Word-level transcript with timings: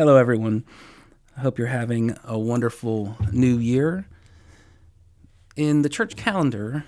Hello, 0.00 0.16
everyone. 0.16 0.64
I 1.36 1.40
hope 1.40 1.58
you're 1.58 1.66
having 1.66 2.16
a 2.24 2.38
wonderful 2.38 3.18
new 3.32 3.58
year. 3.58 4.06
In 5.56 5.82
the 5.82 5.90
church 5.90 6.16
calendar, 6.16 6.86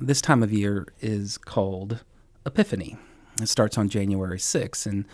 this 0.00 0.20
time 0.20 0.42
of 0.42 0.52
year 0.52 0.88
is 1.00 1.38
called 1.38 2.02
Epiphany. 2.44 2.96
It 3.40 3.48
starts 3.48 3.78
on 3.78 3.88
January 3.88 4.38
6th, 4.38 4.86
and 4.86 5.04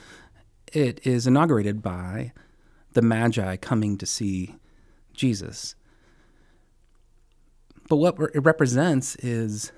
it 0.73 1.07
is 1.07 1.27
inaugurated 1.27 1.83
by 1.83 2.33
the 2.95 3.03
Magi 3.03 3.57
coming 3.57 3.99
to 3.99 4.07
see 4.07 4.55
Jesus. 5.13 5.75
But 7.91 7.97
what 7.97 8.17
it 8.35 8.41
represents 8.41 9.17
is 9.17 9.71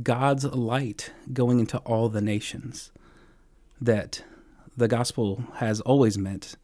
God's 0.00 0.44
light 0.44 1.10
going 1.32 1.58
into 1.58 1.78
all 1.78 2.08
the 2.08 2.22
nations. 2.22 2.92
That 3.80 4.22
the 4.78 4.88
gospel 4.88 5.42
has 5.56 5.80
always 5.80 6.16
meant 6.16 6.54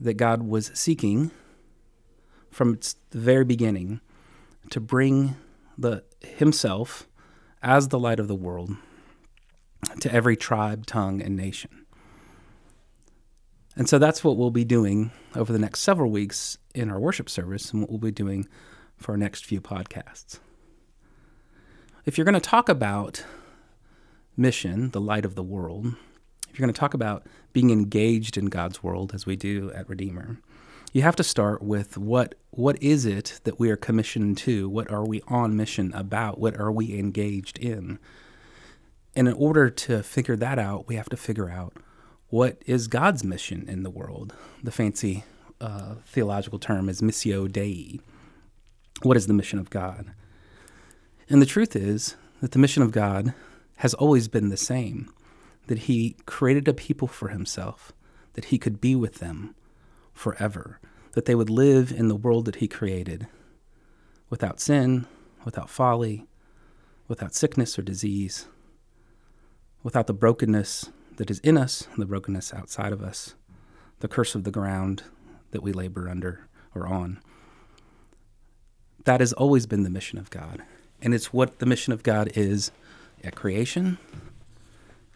that 0.00 0.14
God 0.14 0.42
was 0.42 0.70
seeking 0.74 1.30
from 2.50 2.72
its 2.72 2.96
very 3.12 3.44
beginning 3.44 4.00
to 4.70 4.80
bring 4.80 5.36
the 5.76 6.02
himself 6.22 7.06
as 7.62 7.88
the 7.88 7.98
light 7.98 8.18
of 8.18 8.26
the 8.26 8.34
world 8.34 8.70
to 10.00 10.12
every 10.12 10.34
tribe, 10.34 10.86
tongue, 10.86 11.20
and 11.20 11.36
nation. 11.36 11.84
And 13.76 13.86
so 13.86 13.98
that's 13.98 14.24
what 14.24 14.38
we'll 14.38 14.50
be 14.50 14.64
doing 14.64 15.10
over 15.34 15.52
the 15.52 15.58
next 15.58 15.80
several 15.80 16.10
weeks 16.10 16.56
in 16.74 16.90
our 16.90 16.98
worship 16.98 17.28
service 17.28 17.70
and 17.70 17.82
what 17.82 17.90
we'll 17.90 17.98
be 17.98 18.10
doing 18.10 18.48
for 18.96 19.12
our 19.12 19.18
next 19.18 19.44
few 19.44 19.60
podcasts. 19.60 20.38
If 22.06 22.16
you're 22.16 22.24
going 22.24 22.32
to 22.32 22.40
talk 22.40 22.70
about 22.70 23.24
mission, 24.38 24.90
the 24.92 25.00
light 25.02 25.26
of 25.26 25.34
the 25.34 25.42
world, 25.42 25.94
you're 26.58 26.66
going 26.66 26.74
to 26.74 26.78
talk 26.78 26.94
about 26.94 27.26
being 27.52 27.70
engaged 27.70 28.36
in 28.36 28.46
God's 28.46 28.82
world 28.82 29.12
as 29.14 29.26
we 29.26 29.36
do 29.36 29.70
at 29.72 29.88
Redeemer, 29.88 30.38
you 30.92 31.02
have 31.02 31.16
to 31.16 31.24
start 31.24 31.62
with 31.62 31.98
what 31.98 32.34
what 32.50 32.82
is 32.82 33.04
it 33.04 33.40
that 33.44 33.58
we 33.58 33.70
are 33.70 33.76
commissioned 33.76 34.38
to? 34.38 34.68
What 34.68 34.90
are 34.90 35.04
we 35.04 35.20
on 35.28 35.56
mission 35.56 35.92
about? 35.92 36.38
What 36.38 36.58
are 36.58 36.72
we 36.72 36.98
engaged 36.98 37.58
in? 37.58 37.98
And 39.14 39.28
in 39.28 39.34
order 39.34 39.68
to 39.68 40.02
figure 40.02 40.36
that 40.36 40.58
out, 40.58 40.88
we 40.88 40.96
have 40.96 41.08
to 41.10 41.16
figure 41.16 41.50
out 41.50 41.74
what 42.28 42.62
is 42.66 42.88
God's 42.88 43.22
mission 43.24 43.68
in 43.68 43.82
the 43.82 43.90
world. 43.90 44.34
The 44.62 44.70
fancy 44.70 45.24
uh, 45.60 45.96
theological 46.06 46.58
term 46.58 46.88
is 46.88 47.02
missio 47.02 47.50
dei. 47.50 48.00
What 49.02 49.16
is 49.16 49.26
the 49.26 49.34
mission 49.34 49.58
of 49.58 49.70
God? 49.70 50.12
And 51.28 51.42
the 51.42 51.46
truth 51.46 51.76
is 51.76 52.16
that 52.40 52.52
the 52.52 52.58
mission 52.58 52.82
of 52.82 52.92
God 52.92 53.34
has 53.76 53.94
always 53.94 54.28
been 54.28 54.48
the 54.48 54.56
same 54.56 55.12
that 55.66 55.80
He 55.80 56.16
created 56.26 56.68
a 56.68 56.74
people 56.74 57.08
for 57.08 57.28
Himself, 57.28 57.92
that 58.34 58.46
He 58.46 58.58
could 58.58 58.80
be 58.80 58.94
with 58.94 59.16
them 59.16 59.54
forever, 60.12 60.80
that 61.12 61.24
they 61.24 61.34
would 61.34 61.50
live 61.50 61.92
in 61.92 62.08
the 62.08 62.16
world 62.16 62.44
that 62.46 62.56
He 62.56 62.68
created 62.68 63.26
without 64.28 64.60
sin, 64.60 65.06
without 65.44 65.70
folly, 65.70 66.26
without 67.08 67.34
sickness 67.34 67.78
or 67.78 67.82
disease, 67.82 68.46
without 69.82 70.06
the 70.06 70.12
brokenness 70.12 70.90
that 71.16 71.30
is 71.30 71.38
in 71.40 71.56
us 71.56 71.86
the 71.96 72.06
brokenness 72.06 72.52
outside 72.52 72.92
of 72.92 73.02
us, 73.02 73.34
the 74.00 74.08
curse 74.08 74.34
of 74.34 74.44
the 74.44 74.50
ground 74.50 75.04
that 75.52 75.62
we 75.62 75.72
labor 75.72 76.08
under 76.08 76.46
or 76.74 76.86
on. 76.86 77.20
That 79.04 79.20
has 79.20 79.32
always 79.32 79.66
been 79.66 79.84
the 79.84 79.90
mission 79.90 80.18
of 80.18 80.30
God. 80.30 80.62
And 81.00 81.14
it's 81.14 81.32
what 81.32 81.58
the 81.58 81.66
mission 81.66 81.92
of 81.92 82.02
God 82.02 82.30
is 82.34 82.72
at 83.22 83.36
creation, 83.36 83.98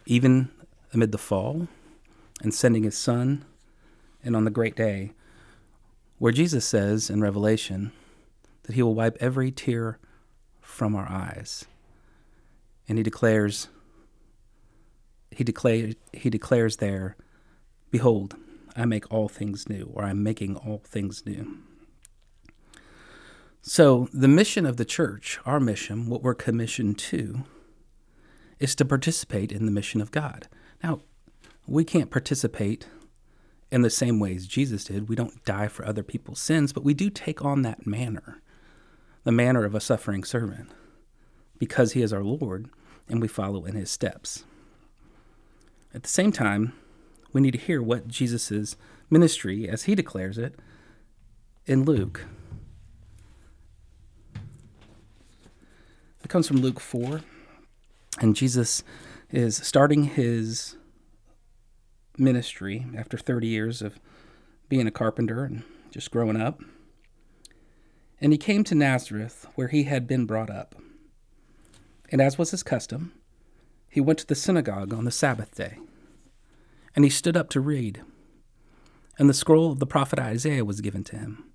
even 0.05 0.49
amid 0.93 1.11
the 1.11 1.17
fall, 1.17 1.67
and 2.41 2.53
sending 2.53 2.83
his 2.83 2.97
son, 2.97 3.45
and 4.23 4.35
on 4.35 4.45
the 4.45 4.51
great 4.51 4.75
day, 4.75 5.11
where 6.17 6.31
Jesus 6.31 6.65
says 6.65 7.09
in 7.09 7.21
Revelation 7.21 7.91
that 8.63 8.75
he 8.75 8.83
will 8.83 8.95
wipe 8.95 9.17
every 9.19 9.51
tear 9.51 9.97
from 10.59 10.95
our 10.95 11.09
eyes. 11.09 11.65
And 12.87 12.97
he 12.97 13.03
declares, 13.03 13.69
he, 15.31 15.43
declare, 15.43 15.91
he 16.13 16.29
declares 16.29 16.77
there, 16.77 17.15
Behold, 17.89 18.35
I 18.75 18.85
make 18.85 19.11
all 19.11 19.27
things 19.27 19.67
new, 19.67 19.91
or 19.93 20.03
I'm 20.03 20.23
making 20.23 20.55
all 20.55 20.81
things 20.85 21.25
new. 21.25 21.57
So, 23.61 24.07
the 24.13 24.27
mission 24.27 24.65
of 24.65 24.77
the 24.77 24.85
church, 24.85 25.39
our 25.45 25.59
mission, 25.59 26.09
what 26.09 26.23
we're 26.23 26.33
commissioned 26.33 26.97
to, 26.99 27.43
is 28.61 28.75
to 28.75 28.85
participate 28.85 29.51
in 29.51 29.65
the 29.65 29.71
mission 29.71 30.01
of 30.01 30.11
God. 30.11 30.47
Now, 30.83 31.01
we 31.67 31.83
can't 31.83 32.11
participate 32.11 32.87
in 33.71 33.81
the 33.81 33.89
same 33.89 34.19
ways 34.19 34.47
Jesus 34.47 34.83
did. 34.83 35.09
We 35.09 35.15
don't 35.15 35.43
die 35.45 35.67
for 35.67 35.85
other 35.85 36.03
people's 36.03 36.41
sins, 36.41 36.71
but 36.73 36.83
we 36.83 36.93
do 36.93 37.09
take 37.09 37.43
on 37.43 37.61
that 37.63 37.87
manner, 37.87 38.41
the 39.23 39.31
manner 39.31 39.65
of 39.65 39.73
a 39.73 39.79
suffering 39.79 40.23
servant, 40.23 40.69
because 41.57 41.93
he 41.93 42.01
is 42.01 42.13
our 42.13 42.23
Lord 42.23 42.69
and 43.09 43.19
we 43.21 43.27
follow 43.27 43.65
in 43.65 43.75
his 43.75 43.89
steps. 43.89 44.43
At 45.93 46.03
the 46.03 46.09
same 46.09 46.31
time, 46.31 46.73
we 47.33 47.41
need 47.41 47.51
to 47.51 47.57
hear 47.57 47.81
what 47.81 48.07
Jesus' 48.07 48.75
ministry, 49.09 49.67
as 49.67 49.83
he 49.83 49.95
declares 49.95 50.37
it, 50.37 50.59
in 51.65 51.83
Luke 51.83 52.25
It 56.23 56.29
comes 56.29 56.47
from 56.47 56.57
Luke 56.57 56.79
4. 56.79 57.21
And 58.21 58.35
Jesus 58.35 58.83
is 59.31 59.57
starting 59.57 60.03
his 60.03 60.77
ministry 62.17 62.85
after 62.95 63.17
30 63.17 63.47
years 63.47 63.81
of 63.81 63.99
being 64.69 64.85
a 64.85 64.91
carpenter 64.91 65.43
and 65.43 65.63
just 65.89 66.11
growing 66.11 66.39
up. 66.39 66.61
And 68.21 68.31
he 68.31 68.37
came 68.37 68.63
to 68.65 68.75
Nazareth, 68.75 69.47
where 69.55 69.69
he 69.69 69.83
had 69.83 70.05
been 70.05 70.27
brought 70.27 70.51
up. 70.51 70.75
And 72.11 72.21
as 72.21 72.37
was 72.37 72.51
his 72.51 72.61
custom, 72.61 73.11
he 73.89 73.99
went 73.99 74.19
to 74.19 74.27
the 74.27 74.35
synagogue 74.35 74.93
on 74.93 75.05
the 75.05 75.11
Sabbath 75.11 75.55
day. 75.55 75.79
And 76.95 77.03
he 77.03 77.09
stood 77.09 77.35
up 77.35 77.49
to 77.49 77.59
read. 77.59 78.03
And 79.17 79.27
the 79.27 79.33
scroll 79.33 79.71
of 79.71 79.79
the 79.79 79.87
prophet 79.87 80.19
Isaiah 80.19 80.63
was 80.63 80.81
given 80.81 81.03
to 81.05 81.17
him. 81.17 81.51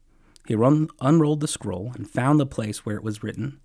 He 0.48 0.56
run, 0.56 0.88
unrolled 1.00 1.40
the 1.40 1.48
scroll 1.48 1.92
and 1.94 2.10
found 2.10 2.40
the 2.40 2.46
place 2.46 2.84
where 2.84 2.96
it 2.96 3.04
was 3.04 3.22
written 3.22 3.60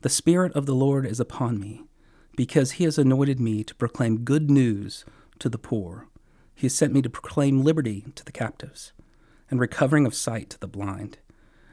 the 0.00 0.10
Spirit 0.10 0.52
of 0.52 0.66
the 0.66 0.74
Lord 0.74 1.06
is 1.06 1.18
upon 1.18 1.58
me, 1.58 1.84
because 2.36 2.72
he 2.72 2.84
has 2.84 2.98
anointed 2.98 3.40
me 3.40 3.62
to 3.64 3.74
proclaim 3.74 4.24
good 4.24 4.50
news 4.50 5.04
to 5.38 5.48
the 5.48 5.58
poor. 5.58 6.08
He 6.54 6.66
has 6.66 6.74
sent 6.74 6.92
me 6.92 7.02
to 7.02 7.10
proclaim 7.10 7.62
liberty 7.62 8.04
to 8.14 8.24
the 8.24 8.32
captives, 8.32 8.92
and 9.50 9.60
recovering 9.60 10.06
of 10.06 10.14
sight 10.14 10.50
to 10.50 10.60
the 10.60 10.68
blind, 10.68 11.18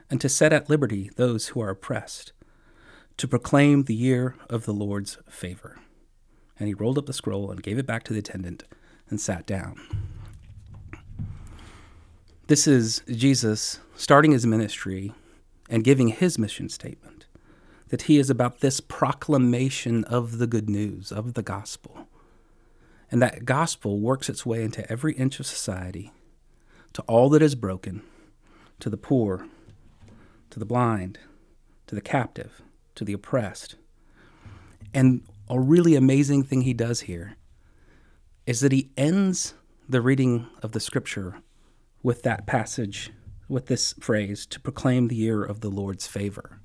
and 0.09 0.19
to 0.21 0.29
set 0.29 0.53
at 0.53 0.69
liberty 0.69 1.09
those 1.15 1.49
who 1.49 1.61
are 1.61 1.69
oppressed, 1.69 2.33
to 3.17 3.27
proclaim 3.27 3.83
the 3.83 3.95
year 3.95 4.35
of 4.49 4.65
the 4.65 4.73
Lord's 4.73 5.17
favor. 5.29 5.79
And 6.59 6.67
he 6.67 6.73
rolled 6.73 6.97
up 6.97 7.05
the 7.05 7.13
scroll 7.13 7.51
and 7.51 7.63
gave 7.63 7.77
it 7.77 7.85
back 7.85 8.03
to 8.03 8.13
the 8.13 8.19
attendant 8.19 8.65
and 9.09 9.19
sat 9.19 9.45
down. 9.45 9.75
This 12.47 12.67
is 12.67 13.01
Jesus 13.09 13.79
starting 13.95 14.31
his 14.31 14.45
ministry 14.45 15.13
and 15.69 15.83
giving 15.83 16.09
his 16.09 16.37
mission 16.37 16.67
statement 16.67 17.10
that 17.91 18.03
he 18.03 18.17
is 18.17 18.29
about 18.29 18.61
this 18.61 18.79
proclamation 18.79 20.05
of 20.05 20.37
the 20.37 20.47
good 20.47 20.69
news, 20.69 21.11
of 21.11 21.33
the 21.33 21.43
gospel. 21.43 22.07
And 23.11 23.21
that 23.21 23.43
gospel 23.43 23.99
works 23.99 24.29
its 24.29 24.45
way 24.45 24.63
into 24.63 24.89
every 24.89 25.13
inch 25.13 25.41
of 25.41 25.45
society, 25.45 26.13
to 26.93 27.01
all 27.01 27.27
that 27.31 27.41
is 27.41 27.53
broken, 27.53 28.01
to 28.79 28.89
the 28.89 28.95
poor, 28.95 29.45
to 30.51 30.57
the 30.57 30.65
blind, 30.65 31.19
to 31.87 31.93
the 31.93 31.99
captive, 31.99 32.61
to 32.95 33.03
the 33.03 33.11
oppressed. 33.11 33.75
And 34.93 35.23
a 35.49 35.59
really 35.59 35.95
amazing 35.95 36.43
thing 36.43 36.61
he 36.61 36.73
does 36.73 37.01
here 37.01 37.35
is 38.45 38.61
that 38.61 38.71
he 38.71 38.91
ends 38.95 39.53
the 39.89 39.99
reading 39.99 40.47
of 40.63 40.71
the 40.71 40.79
scripture 40.79 41.41
with 42.03 42.23
that 42.23 42.47
passage, 42.47 43.11
with 43.49 43.65
this 43.65 43.93
phrase, 43.99 44.45
to 44.45 44.61
proclaim 44.61 45.09
the 45.09 45.15
year 45.15 45.43
of 45.43 45.59
the 45.59 45.69
Lord's 45.69 46.07
favor. 46.07 46.60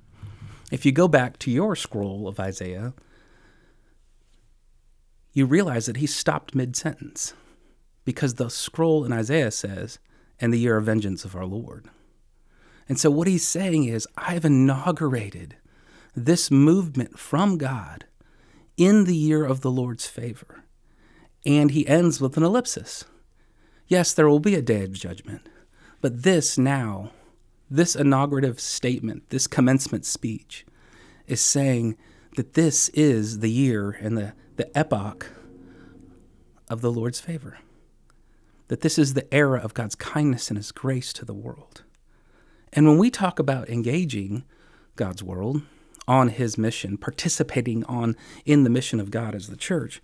If 0.71 0.85
you 0.85 0.91
go 0.91 1.07
back 1.07 1.39
to 1.39 1.51
your 1.51 1.75
scroll 1.75 2.27
of 2.27 2.39
Isaiah, 2.39 2.93
you 5.33 5.45
realize 5.45 5.85
that 5.85 5.97
he 5.97 6.07
stopped 6.07 6.55
mid 6.55 6.75
sentence 6.75 7.33
because 8.03 8.35
the 8.35 8.49
scroll 8.49 9.05
in 9.05 9.13
Isaiah 9.13 9.51
says, 9.51 9.99
and 10.39 10.53
the 10.53 10.59
year 10.59 10.77
of 10.77 10.85
vengeance 10.85 11.25
of 11.25 11.35
our 11.35 11.45
Lord. 11.45 11.89
And 12.87 12.99
so 12.99 13.09
what 13.09 13.27
he's 13.27 13.45
saying 13.45 13.85
is, 13.85 14.07
I've 14.17 14.45
inaugurated 14.45 15.55
this 16.15 16.49
movement 16.49 17.19
from 17.19 17.57
God 17.57 18.05
in 18.77 19.03
the 19.03 19.15
year 19.15 19.43
of 19.43 19.61
the 19.61 19.71
Lord's 19.71 20.07
favor. 20.07 20.63
And 21.45 21.71
he 21.71 21.87
ends 21.87 22.21
with 22.21 22.37
an 22.37 22.43
ellipsis. 22.43 23.05
Yes, 23.87 24.13
there 24.13 24.29
will 24.29 24.39
be 24.39 24.55
a 24.55 24.61
day 24.61 24.83
of 24.83 24.93
judgment, 24.93 25.47
but 26.01 26.23
this 26.23 26.57
now 26.57 27.11
this 27.69 27.95
inaugurative 27.95 28.59
statement, 28.59 29.29
this 29.29 29.47
commencement 29.47 30.05
speech, 30.05 30.65
is 31.27 31.41
saying 31.41 31.97
that 32.35 32.53
this 32.53 32.89
is 32.89 33.39
the 33.39 33.51
year 33.51 33.91
and 34.01 34.17
the, 34.17 34.33
the 34.57 34.77
epoch 34.77 35.27
of 36.69 36.81
the 36.81 36.91
Lord's 36.91 37.19
favor. 37.19 37.59
that 38.67 38.81
this 38.81 38.97
is 38.99 39.13
the 39.13 39.33
era 39.33 39.59
of 39.59 39.73
God's 39.73 39.95
kindness 39.95 40.49
and 40.49 40.57
His 40.57 40.71
grace 40.71 41.13
to 41.13 41.25
the 41.25 41.33
world. 41.33 41.83
And 42.73 42.87
when 42.87 42.97
we 42.97 43.09
talk 43.09 43.39
about 43.39 43.69
engaging 43.69 44.43
God's 44.95 45.23
world 45.23 45.61
on 46.07 46.29
His 46.29 46.57
mission, 46.57 46.97
participating 46.97 47.83
on 47.85 48.15
in 48.45 48.63
the 48.63 48.69
mission 48.69 48.99
of 48.99 49.11
God 49.11 49.35
as 49.35 49.47
the 49.47 49.55
church, 49.57 50.01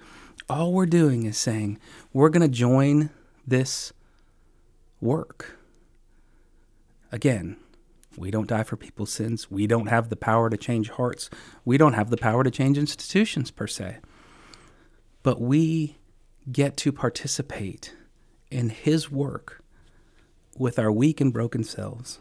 all 0.49 0.73
we're 0.73 0.85
doing 0.85 1.25
is 1.25 1.37
saying 1.37 1.79
we're 2.13 2.29
going 2.29 2.41
to 2.49 2.53
join 2.53 3.09
this 3.45 3.93
work. 5.01 5.57
Again, 7.13 7.57
we 8.17 8.31
don't 8.31 8.47
die 8.47 8.63
for 8.63 8.75
people's 8.75 9.11
sins. 9.11 9.51
We 9.51 9.67
don't 9.67 9.85
have 9.85 10.09
the 10.09 10.15
power 10.15 10.49
to 10.49 10.57
change 10.57 10.89
hearts. 10.89 11.29
We 11.63 11.77
don't 11.77 11.93
have 11.93 12.09
the 12.09 12.17
power 12.17 12.43
to 12.43 12.49
change 12.49 12.75
institutions 12.75 13.51
per 13.51 13.67
se. 13.67 13.99
But 15.21 15.39
we 15.39 15.97
get 16.51 16.75
to 16.77 16.91
participate 16.91 17.93
in 18.49 18.69
His 18.69 19.11
work 19.11 19.63
with 20.57 20.79
our 20.79 20.91
weak 20.91 21.21
and 21.21 21.31
broken 21.31 21.63
selves. 21.63 22.17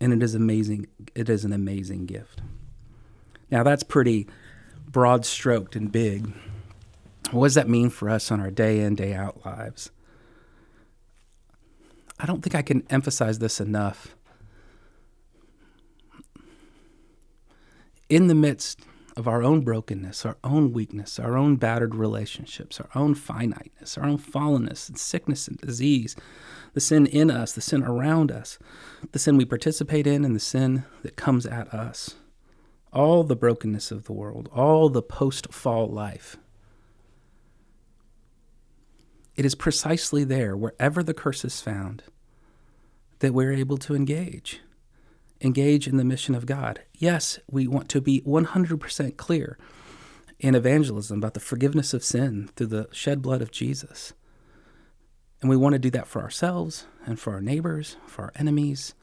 And 0.00 0.12
it 0.12 0.22
is 0.22 0.36
amazing. 0.36 0.86
It 1.16 1.28
is 1.28 1.44
an 1.44 1.52
amazing 1.52 2.06
gift. 2.06 2.40
Now, 3.50 3.64
that's 3.64 3.82
pretty 3.82 4.28
broad 4.86 5.26
stroked 5.26 5.74
and 5.74 5.90
big. 5.90 6.32
What 7.32 7.46
does 7.46 7.54
that 7.56 7.68
mean 7.68 7.90
for 7.90 8.08
us 8.08 8.30
on 8.30 8.40
our 8.40 8.52
day 8.52 8.78
in, 8.78 8.94
day 8.94 9.14
out 9.14 9.44
lives? 9.44 9.90
I 12.20 12.26
don't 12.26 12.40
think 12.40 12.54
I 12.54 12.62
can 12.62 12.86
emphasize 12.88 13.40
this 13.40 13.60
enough. 13.60 14.14
In 18.08 18.26
the 18.28 18.34
midst 18.34 18.80
of 19.18 19.28
our 19.28 19.42
own 19.42 19.60
brokenness, 19.60 20.24
our 20.24 20.38
own 20.42 20.72
weakness, 20.72 21.18
our 21.18 21.36
own 21.36 21.56
battered 21.56 21.94
relationships, 21.94 22.80
our 22.80 22.88
own 22.94 23.14
finiteness, 23.14 23.98
our 23.98 24.06
own 24.06 24.16
fallenness 24.16 24.88
and 24.88 24.96
sickness 24.96 25.48
and 25.48 25.58
disease, 25.58 26.16
the 26.72 26.80
sin 26.80 27.06
in 27.06 27.30
us, 27.30 27.52
the 27.52 27.60
sin 27.60 27.82
around 27.82 28.30
us, 28.30 28.58
the 29.12 29.18
sin 29.18 29.36
we 29.36 29.44
participate 29.44 30.06
in, 30.06 30.24
and 30.24 30.34
the 30.34 30.40
sin 30.40 30.84
that 31.02 31.16
comes 31.16 31.44
at 31.44 31.74
us, 31.74 32.14
all 32.92 33.24
the 33.24 33.36
brokenness 33.36 33.90
of 33.90 34.04
the 34.04 34.12
world, 34.12 34.48
all 34.54 34.88
the 34.88 35.02
post 35.02 35.52
fall 35.52 35.88
life. 35.88 36.36
It 39.36 39.44
is 39.44 39.54
precisely 39.54 40.24
there, 40.24 40.56
wherever 40.56 41.02
the 41.02 41.14
curse 41.14 41.44
is 41.44 41.60
found, 41.60 42.04
that 43.18 43.34
we're 43.34 43.52
able 43.52 43.78
to 43.78 43.94
engage 43.94 44.60
engage 45.40 45.86
in 45.86 45.96
the 45.96 46.04
mission 46.04 46.34
of 46.34 46.46
God. 46.46 46.80
Yes, 46.94 47.38
we 47.50 47.66
want 47.66 47.88
to 47.90 48.00
be 48.00 48.20
100% 48.22 49.16
clear 49.16 49.58
in 50.38 50.54
evangelism 50.54 51.18
about 51.18 51.34
the 51.34 51.40
forgiveness 51.40 51.94
of 51.94 52.04
sin 52.04 52.50
through 52.56 52.68
the 52.68 52.88
shed 52.92 53.22
blood 53.22 53.42
of 53.42 53.50
Jesus. 53.50 54.12
And 55.40 55.50
we 55.50 55.56
want 55.56 55.74
to 55.74 55.78
do 55.78 55.90
that 55.90 56.06
for 56.06 56.22
ourselves 56.22 56.86
and 57.06 57.18
for 57.18 57.32
our 57.32 57.40
neighbors, 57.40 57.96
for 58.06 58.22
our 58.22 58.32
enemies, 58.36 58.94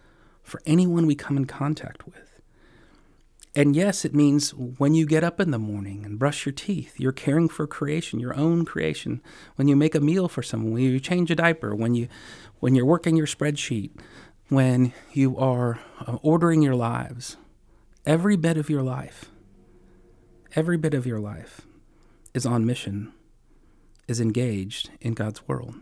for 0.44 0.62
anyone 0.66 1.08
we 1.08 1.16
come 1.16 1.38
in 1.38 1.46
contact 1.46 2.06
with. 2.06 2.36
And 3.58 3.74
yes, 3.74 4.04
it 4.04 4.14
means 4.14 4.54
when 4.54 4.94
you 4.96 5.06
get 5.06 5.24
up 5.24 5.40
in 5.40 5.52
the 5.52 5.60
morning 5.60 6.04
and 6.04 6.20
brush 6.20 6.46
your 6.46 6.52
teeth, 6.52 7.00
you're 7.00 7.14
caring 7.14 7.48
for 7.48 7.66
creation, 7.66 8.20
your 8.20 8.36
own 8.36 8.66
creation. 8.66 9.22
When 9.56 9.70
you 9.70 9.78
make 9.78 9.96
a 9.96 10.02
meal 10.02 10.28
for 10.28 10.44
someone, 10.44 10.74
when 10.74 10.84
you 10.84 11.00
change 11.00 11.32
a 11.32 11.36
diaper, 11.36 11.74
when 11.74 11.96
you 11.96 12.10
when 12.60 12.76
you're 12.76 12.86
working 12.86 13.16
your 13.16 13.28
spreadsheet, 13.28 13.92
when 14.50 14.94
you 15.12 15.38
are 15.38 15.80
uh, 16.06 16.18
ordering 16.21 16.62
your 16.62 16.75
lives, 16.75 17.38
every 18.06 18.36
bit 18.36 18.57
of 18.57 18.69
your 18.69 18.83
life, 18.83 19.25
every 20.56 20.77
bit 20.77 20.94
of 20.94 21.06
your 21.06 21.19
life 21.19 21.62
is 22.33 22.45
on 22.45 22.65
mission, 22.65 23.12
is 24.07 24.19
engaged 24.19 24.92
in 25.01 25.13
God's 25.13 25.47
world. 25.47 25.75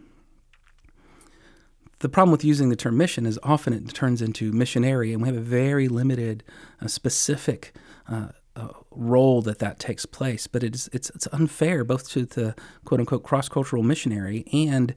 The 1.99 2.09
problem 2.09 2.31
with 2.31 2.43
using 2.43 2.69
the 2.69 2.75
term 2.75 2.97
mission 2.97 3.25
is 3.25 3.39
often 3.43 3.73
it 3.73 3.87
turns 3.93 4.21
into 4.21 4.51
missionary, 4.51 5.13
and 5.13 5.21
we 5.21 5.27
have 5.27 5.37
a 5.37 5.41
very 5.41 5.87
limited, 5.87 6.43
uh, 6.81 6.87
specific 6.87 7.73
uh, 8.09 8.29
uh, 8.55 8.67
role 8.91 9.41
that 9.41 9.59
that 9.59 9.79
takes 9.79 10.05
place. 10.05 10.45
But 10.45 10.63
it's, 10.63 10.89
it's 10.91 11.09
it's 11.11 11.27
unfair 11.31 11.83
both 11.85 12.09
to 12.09 12.25
the 12.25 12.55
quote 12.83 12.99
unquote 12.99 13.23
cross 13.23 13.47
cultural 13.47 13.83
missionary 13.83 14.45
and 14.51 14.95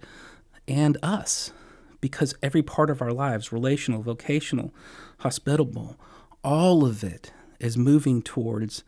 and 0.66 0.98
us 1.02 1.52
because 2.00 2.34
every 2.42 2.62
part 2.62 2.90
of 2.90 3.02
our 3.02 3.12
lives, 3.12 3.52
relational, 3.52 4.02
vocational, 4.02 4.74
hospitable, 5.18 5.98
all 6.42 6.84
of 6.84 7.02
it 7.02 7.32
is 7.58 7.76
moving 7.76 8.22
towards 8.22 8.84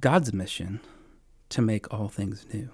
God's 0.00 0.32
mission 0.32 0.80
to 1.48 1.62
make 1.62 1.92
all 1.92 2.08
things 2.08 2.46
new. 2.52 2.70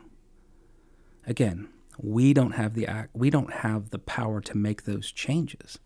Again, 1.27 1.69
we 1.99 2.33
don't 2.33 2.53
have 2.53 2.75
the 2.75 2.87
act, 2.87 3.11
we 3.13 3.29
don't 3.29 3.53
have 3.53 3.91
the 3.91 3.99
power 3.99 4.41
to 4.41 4.57
make 4.57 4.85
those 4.85 5.11
changes. 5.13 5.79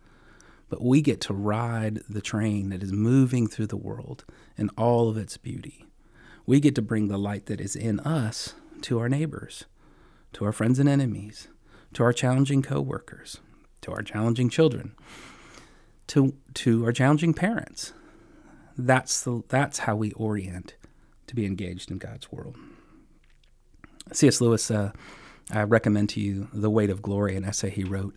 But 0.69 0.83
we 0.83 1.03
get 1.03 1.21
to 1.23 1.35
ride 1.35 2.01
the 2.09 2.23
train 2.23 2.71
that 2.71 2.83
is 2.83 2.93
moving 2.93 3.47
through 3.47 3.67
the 3.67 3.77
world 3.77 4.25
in 4.57 4.71
all 4.71 5.09
of 5.09 5.19
its 5.19 5.37
beauty. 5.37 5.85
We 6.47 6.61
get 6.61 6.75
to 6.77 6.83
bring 6.83 7.09
the 7.09 7.19
light 7.19 7.47
that 7.47 7.61
is 7.61 7.77
in 7.77 8.01
us 8.01 8.55
to 8.83 8.99
our 8.99 9.09
neighbors, 9.09 9.65
to 10.35 10.45
our 10.45 10.53
friends 10.53 10.79
and 10.79 10.89
enemies, 10.89 11.49
to 11.93 12.03
our 12.03 12.13
challenging 12.13 12.63
coworkers, 12.63 13.41
to 13.83 13.93
our 13.93 14.03
challenging 14.03 14.49
children, 14.49 14.95
to 16.09 16.35
to 16.55 16.85
our 16.85 16.93
challenging 16.93 17.35
parents. 17.35 17.93
That's 18.77 19.23
the 19.23 19.43
that's 19.49 19.81
how 19.81 19.97
we 19.97 20.13
orient 20.13 20.75
to 21.27 21.35
be 21.35 21.47
engaged 21.47 21.91
in 21.91 21.99
God's 21.99 22.33
world. 22.33 22.57
C.S. 24.13 24.41
Lewis, 24.41 24.71
uh, 24.71 24.93
I 25.51 25.63
recommend 25.63 26.09
to 26.11 26.21
you 26.21 26.49
The 26.53 26.71
Weight 26.71 26.91
of 26.91 27.03
Glory, 27.03 27.37
an 27.37 27.45
essay 27.45 27.71
he 27.71 27.85
wrote. 27.85 28.15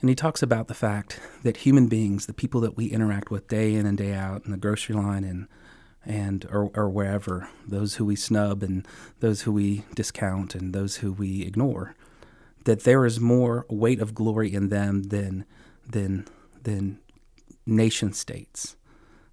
And 0.00 0.08
he 0.08 0.14
talks 0.14 0.42
about 0.42 0.68
the 0.68 0.74
fact 0.74 1.20
that 1.42 1.58
human 1.58 1.86
beings, 1.86 2.26
the 2.26 2.34
people 2.34 2.60
that 2.62 2.76
we 2.76 2.86
interact 2.86 3.30
with 3.30 3.48
day 3.48 3.74
in 3.74 3.86
and 3.86 3.96
day 3.96 4.12
out 4.12 4.44
in 4.44 4.50
the 4.50 4.56
grocery 4.56 4.94
line 4.94 5.24
and 5.24 5.48
and 6.06 6.44
or, 6.50 6.70
or 6.74 6.90
wherever, 6.90 7.48
those 7.66 7.94
who 7.94 8.04
we 8.04 8.14
snub 8.14 8.62
and 8.62 8.86
those 9.20 9.42
who 9.42 9.52
we 9.52 9.84
discount 9.94 10.54
and 10.54 10.74
those 10.74 10.96
who 10.96 11.12
we 11.12 11.42
ignore, 11.42 11.96
that 12.64 12.84
there 12.84 13.04
is 13.04 13.20
more 13.20 13.66
weight 13.68 14.00
of 14.00 14.14
glory 14.14 14.52
in 14.52 14.68
them 14.68 15.04
than 15.04 15.44
than 15.88 16.26
than 16.62 16.98
nation 17.66 18.12
states 18.12 18.76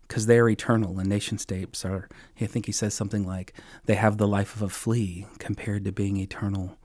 because 0.07 0.25
they're 0.25 0.49
eternal 0.49 0.99
and 0.99 1.09
nation 1.09 1.37
states 1.37 1.83
are 1.85 2.07
i 2.39 2.45
think 2.45 2.65
he 2.65 2.71
says 2.71 2.93
something 2.93 3.25
like 3.25 3.53
they 3.85 3.95
have 3.95 4.17
the 4.17 4.27
life 4.27 4.55
of 4.55 4.61
a 4.61 4.69
flea 4.69 5.25
compared 5.39 5.83
to 5.85 5.91
being 5.91 6.17
eternal. 6.17 6.77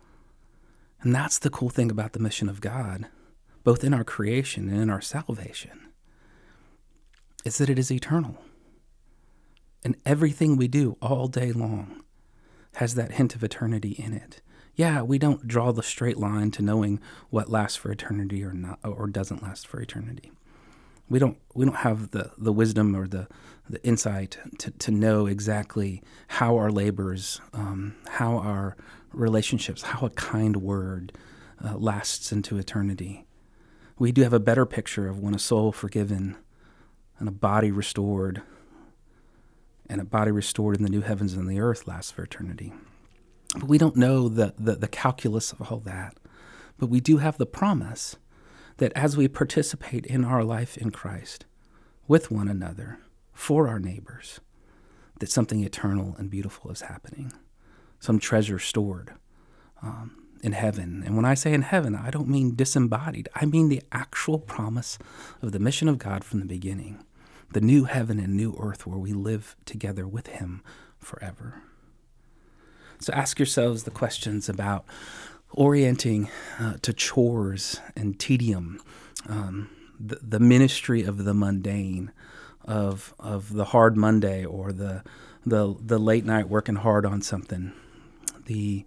And 1.03 1.15
that's 1.15 1.39
the 1.39 1.51
cool 1.51 1.69
thing 1.69 1.91
about 1.91 2.13
the 2.13 2.19
mission 2.19 2.49
of 2.49 2.61
god 2.61 3.07
both 3.67 3.83
in 3.83 3.93
our 3.93 4.05
creation 4.05 4.69
and 4.69 4.81
in 4.81 4.89
our 4.89 5.01
salvation 5.01 5.89
is 7.45 7.59
that 7.59 7.69
it 7.69 7.81
is 7.81 7.91
eternal. 7.91 8.39
And 9.85 9.97
everything 10.07 10.57
we 10.57 10.69
do 10.69 10.97
all 11.03 11.27
day 11.27 11.51
long 11.51 12.05
has 12.77 12.95
that 12.95 13.13
hint 13.13 13.35
of 13.35 13.43
eternity 13.43 13.91
in 13.91 14.13
it 14.13 14.41
yeah, 14.77 15.01
we 15.01 15.19
don't 15.19 15.49
draw 15.49 15.73
the 15.73 15.83
straight 15.83 16.19
line 16.19 16.51
to 16.53 16.63
knowing 16.63 17.01
what 17.31 17.51
lasts 17.51 17.77
for 17.77 17.91
eternity 17.91 18.45
or 18.45 18.53
not 18.53 18.79
or 18.85 19.07
doesn't 19.07 19.43
last 19.43 19.67
for 19.67 19.81
eternity. 19.81 20.31
We 21.09 21.19
don't 21.19 21.39
we 21.55 21.65
don't 21.65 21.77
have 21.77 22.11
the, 22.11 22.33
the 22.37 22.53
wisdom 22.53 22.95
or 22.95 23.09
the, 23.09 23.27
the 23.71 23.83
insight 23.83 24.37
to, 24.59 24.71
to 24.71 24.91
know 24.91 25.27
exactly 25.27 26.03
how 26.29 26.57
our 26.57 26.71
labors, 26.71 27.41
um, 27.55 27.95
how 28.09 28.37
our 28.37 28.77
relationships, 29.13 29.83
how 29.83 30.07
a 30.07 30.11
kind 30.11 30.59
word 30.59 31.13
uh, 31.65 31.77
lasts 31.77 32.31
into 32.31 32.59
eternity. 32.59 33.25
We 33.99 34.13
do 34.13 34.23
have 34.25 34.35
a 34.35 34.41
better 34.41 34.67
picture 34.67 35.09
of 35.09 35.21
when 35.21 35.35
a 35.35 35.39
soul 35.39 35.73
forgiven 35.73 36.37
and 37.19 37.29
a 37.29 37.33
body 37.33 37.71
restored 37.71 38.43
and 39.89 40.03
a 40.03 40.05
body 40.05 40.33
restored 40.33 40.77
in 40.77 40.83
the 40.83 40.91
new 40.91 41.01
heavens 41.01 41.33
and 41.33 41.49
the 41.49 41.61
earth 41.61 41.87
lasts 41.87 42.11
for 42.11 42.25
eternity. 42.25 42.75
But 43.55 43.65
we 43.65 43.79
don't 43.79 43.97
know 43.97 44.29
the, 44.29 44.55
the, 44.59 44.77
the 44.77 44.89
calculus 44.89 45.53
of 45.53 45.71
all 45.71 45.81
that. 45.81 46.17
But 46.79 46.89
we 46.89 47.01
do 47.01 47.19
have 47.19 47.39
the 47.39 47.47
promise 47.47 48.17
that 48.77 48.93
as 48.95 49.17
we 49.17 49.29
participate 49.29 50.05
in 50.07 50.25
our 50.25 50.45
life 50.45 50.77
in 50.77 50.91
Christ 50.91 51.47
with 52.07 52.31
one 52.31 52.49
another, 52.49 52.99
for 53.33 53.69
our 53.69 53.79
neighbors, 53.79 54.41
that 55.21 55.31
something 55.31 55.63
eternal 55.63 56.15
and 56.19 56.31
beautiful 56.31 56.71
is 56.71 56.83
happening, 56.83 57.33
some 58.01 58.19
treasure 58.19 58.59
stored 58.59 59.13
um, 59.83 60.23
in 60.43 60.53
heaven. 60.53 61.03
And 61.05 61.17
when 61.17 61.25
I 61.25 61.35
say 61.35 61.53
in 61.53 61.63
heaven, 61.63 61.95
I 61.95 62.11
don't 62.11 62.29
mean 62.29 62.57
disembodied, 62.57 63.29
I 63.35 63.47
mean 63.47 63.69
the 63.69 63.83
actual 63.93 64.39
promise 64.39 64.99
of 65.43 65.53
the 65.53 65.59
mission 65.59 65.89
of 65.89 65.99
God 65.99 66.25
from 66.25 66.41
the 66.41 66.47
beginning 66.47 67.05
the 67.53 67.61
new 67.61 67.85
heaven 67.85 68.19
and 68.19 68.37
new 68.37 68.57
earth 68.59 68.87
where 68.87 68.99
we 68.99 69.13
live 69.13 69.57
together 69.65 70.07
with 70.07 70.27
Him 70.27 70.63
forever. 70.99 71.63
So 72.99 73.13
ask 73.13 73.39
yourselves 73.39 73.83
the 73.83 73.91
questions 73.91 74.49
about 74.49 74.85
orienting 75.51 76.31
uh, 76.59 76.75
to 76.83 76.93
chores 76.93 77.81
and 77.95 78.19
tedium, 78.19 78.81
um, 79.29 79.71
the, 79.99 80.17
the 80.23 80.41
ministry 80.41 81.03
of 81.03 81.25
the 81.25 81.35
mundane, 81.35 82.13
of 82.65 83.15
of 83.19 83.53
the 83.53 83.67
hard 83.67 83.97
Monday 83.97 84.45
or 84.45 84.73
the 84.73 85.03
the 85.45 85.77
the 85.81 85.99
late 85.99 86.25
night 86.25 86.49
working 86.49 86.77
hard 86.77 87.07
on 87.07 87.23
something, 87.23 87.73
the 88.47 88.85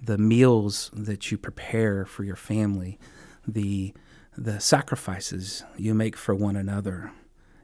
the 0.00 0.18
meals 0.18 0.90
that 0.92 1.30
you 1.30 1.38
prepare 1.38 2.04
for 2.04 2.24
your 2.24 2.36
family, 2.36 2.98
the 3.46 3.94
the 4.36 4.60
sacrifices 4.60 5.64
you 5.76 5.94
make 5.94 6.16
for 6.16 6.34
one 6.34 6.56
another, 6.56 7.12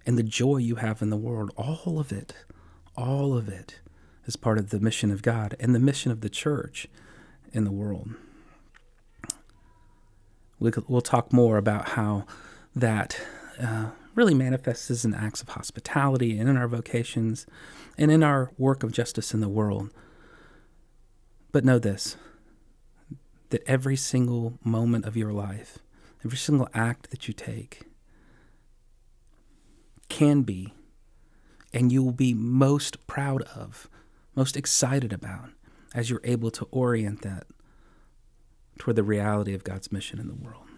and 0.07 0.17
the 0.17 0.23
joy 0.23 0.57
you 0.57 0.77
have 0.77 1.03
in 1.03 1.11
the 1.11 1.17
world, 1.17 1.51
all 1.57 1.99
of 1.99 2.13
it, 2.13 2.35
all 2.97 3.37
of 3.37 3.49
it 3.49 3.80
is 4.27 4.37
part 4.37 4.59
of 4.59 4.71
the 4.71 4.81
mission 4.81 5.11
of 5.11 5.23
God 5.23 5.57
and 5.59 5.75
the 5.75 5.79
mission 5.79 6.11
of 6.13 6.21
the 6.21 6.29
church 6.29 6.87
in 7.53 7.65
the 7.65 7.73
world. 7.73 8.11
We'll 10.59 11.01
talk 11.01 11.33
more 11.33 11.57
about 11.57 11.91
how 11.91 12.27
that 12.77 13.21
uh, 13.61 13.91
really 14.15 14.35
manifests 14.35 14.91
as 14.91 15.05
in 15.05 15.15
acts 15.15 15.41
of 15.41 15.51
hospitality 15.51 16.39
and 16.39 16.49
in 16.49 16.57
our 16.57 16.69
vocations 16.69 17.47
and 17.97 18.11
in 18.11 18.23
our 18.23 18.51
work 18.59 18.83
of 18.83 18.93
justice 18.93 19.33
in 19.33 19.41
the 19.41 19.49
world. 19.49 19.91
But 21.53 21.65
know 21.65 21.79
this 21.79 22.17
that 23.49 23.63
every 23.67 23.97
single 23.97 24.59
moment 24.63 25.05
of 25.05 25.17
your 25.17 25.33
life, 25.33 25.79
every 26.25 26.39
single 26.39 26.69
act 26.73 27.11
that 27.11 27.27
you 27.27 27.35
take, 27.35 27.83
can 30.09 30.43
be 30.43 30.73
and 31.73 31.91
you 31.91 32.03
will 32.03 32.13
be 32.13 32.35
most 32.35 33.07
proud 33.07 33.43
of, 33.43 33.89
most 34.35 34.57
excited 34.57 35.13
about, 35.13 35.51
as 35.95 36.11
you're 36.11 36.21
able 36.25 36.51
to 36.53 36.67
orient 36.71 37.23
that 37.23 37.47
toward 38.79 38.97
the 38.97 39.03
reality 39.03 39.55
of 39.55 39.65
God's 39.65 39.93
mission 39.93 40.19
in 40.19 40.29
the 40.29 40.35
world. 40.35 40.70